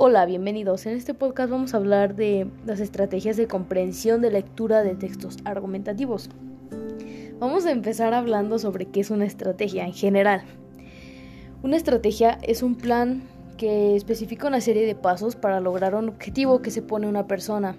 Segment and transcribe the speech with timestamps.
[0.00, 0.86] Hola, bienvenidos.
[0.86, 5.38] En este podcast vamos a hablar de las estrategias de comprensión de lectura de textos
[5.44, 6.30] argumentativos.
[7.40, 10.42] Vamos a empezar hablando sobre qué es una estrategia en general.
[11.64, 13.24] Una estrategia es un plan
[13.56, 17.74] que especifica una serie de pasos para lograr un objetivo que se pone una persona.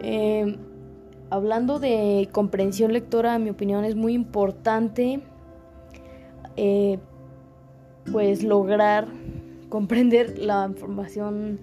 [0.00, 0.56] Eh,
[1.30, 5.20] hablando de comprensión lectora, en mi opinión es muy importante
[6.56, 6.98] eh,
[8.10, 9.06] pues lograr
[9.72, 11.58] comprender la información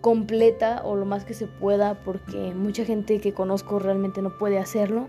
[0.00, 4.58] completa o lo más que se pueda porque mucha gente que conozco realmente no puede
[4.58, 5.06] hacerlo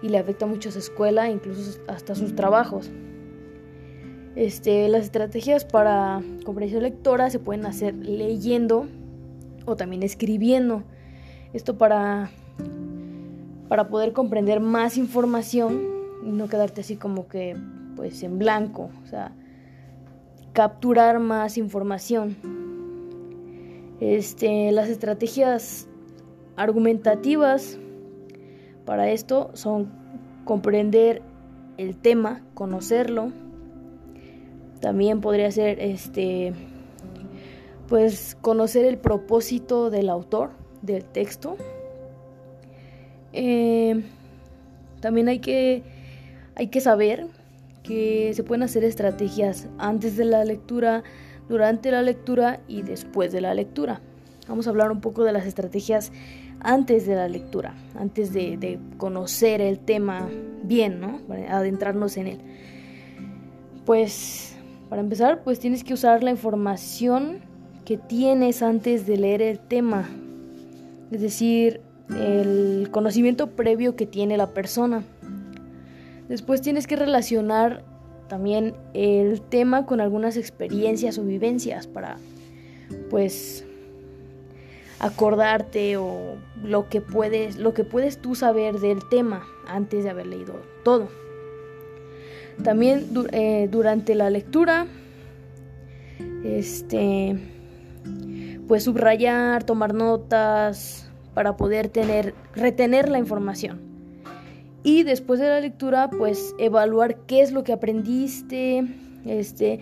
[0.00, 2.90] y le afecta mucho a su escuela, incluso hasta sus trabajos.
[4.36, 8.88] Este, las estrategias para comprensión lectora se pueden hacer leyendo
[9.66, 10.84] o también escribiendo.
[11.52, 12.30] Esto para,
[13.68, 15.82] para poder comprender más información
[16.24, 17.54] y no quedarte así como que
[17.96, 18.88] pues en blanco.
[20.52, 22.36] Capturar más información.
[24.00, 25.88] Este, las estrategias
[26.56, 27.78] argumentativas
[28.84, 29.92] para esto son
[30.44, 31.22] comprender
[31.76, 33.32] el tema, conocerlo.
[34.80, 36.52] También podría ser este
[37.88, 40.50] pues conocer el propósito del autor
[40.80, 41.56] del texto.
[43.32, 44.02] Eh,
[45.00, 45.82] también hay que,
[46.54, 47.26] hay que saber
[47.82, 51.02] que se pueden hacer estrategias antes de la lectura,
[51.48, 54.00] durante la lectura y después de la lectura.
[54.48, 56.12] Vamos a hablar un poco de las estrategias
[56.60, 60.28] antes de la lectura, antes de, conocer el tema
[60.62, 61.20] bien, ¿no?
[61.48, 62.38] adentrarnos en él.
[63.84, 64.56] Pues,
[64.88, 67.40] para empezar, pues tienes que usar la información
[67.84, 70.08] que tienes antes de leer el tema.
[71.10, 75.04] Es decir, el conocimiento previo que tiene la persona.
[76.32, 77.84] Después tienes que relacionar
[78.26, 82.16] también el tema con algunas experiencias o vivencias para
[83.10, 83.66] pues
[84.98, 90.26] acordarte o lo que puedes lo que puedes tú saber del tema antes de haber
[90.26, 90.54] leído
[90.84, 91.10] todo.
[92.64, 94.86] También eh, durante la lectura
[96.44, 97.36] este
[98.68, 103.91] pues subrayar, tomar notas para poder tener retener la información
[104.82, 108.84] y después de la lectura pues evaluar qué es lo que aprendiste,
[109.24, 109.80] este,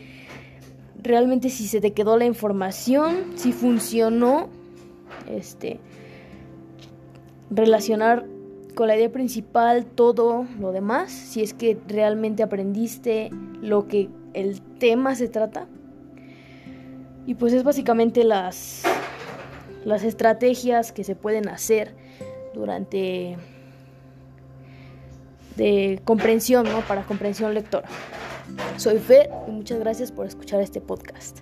[1.03, 4.49] realmente si se te quedó la información, si funcionó,
[5.29, 5.79] este,
[7.51, 8.27] relacionar
[8.75, 13.31] con la idea principal todo lo demás, si es que realmente aprendiste
[13.61, 15.67] lo que el tema se trata.
[17.27, 18.83] Y pues es básicamente las,
[19.85, 21.95] las estrategias que se pueden hacer
[22.55, 23.37] durante
[25.61, 26.81] de comprensión, ¿no?
[26.81, 27.87] Para comprensión lectora.
[28.79, 31.41] Soy Fer y muchas gracias por escuchar este podcast.